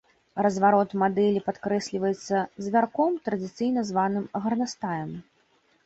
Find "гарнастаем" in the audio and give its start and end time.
4.49-5.11